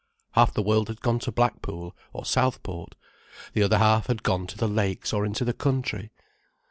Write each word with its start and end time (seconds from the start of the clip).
Half 0.31 0.55
the 0.55 0.63
world 0.63 0.87
had 0.87 1.01
gone 1.01 1.19
to 1.19 1.31
Blackpool 1.31 1.95
or 2.11 2.25
Southport, 2.25 2.95
the 3.53 3.61
other 3.61 3.77
half 3.77 4.07
had 4.07 4.23
gone 4.23 4.47
to 4.47 4.57
the 4.57 4.67
Lakes 4.67 5.13
or 5.13 5.27
into 5.27 5.45
the 5.45 5.53
country. 5.53 6.09